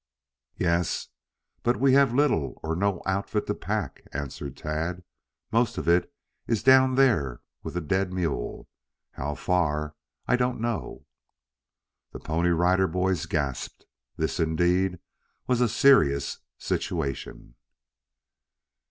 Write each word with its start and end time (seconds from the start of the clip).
"Yes, 0.57 1.09
but 1.61 1.77
we 1.79 1.93
have 1.93 2.11
little 2.11 2.59
or 2.63 2.75
no 2.75 3.03
outfit 3.05 3.45
to 3.45 3.53
pack," 3.53 4.01
answered 4.11 4.57
Tad. 4.57 5.03
"Most 5.51 5.77
of 5.77 5.87
it 5.87 6.11
is 6.47 6.63
down 6.63 6.95
there 6.95 7.43
with 7.61 7.75
the 7.75 7.81
dead 7.81 8.11
mule; 8.11 8.67
how 9.11 9.35
far 9.35 9.93
I 10.27 10.37
don't 10.37 10.59
know." 10.59 11.05
The 12.13 12.19
Pony 12.19 12.49
Rider 12.49 12.87
Boys 12.87 13.27
gasped. 13.27 13.85
This, 14.17 14.39
indeed, 14.39 14.97
was 15.45 15.61
a 15.61 15.69
serious 15.69 16.39
situation. 16.57 17.53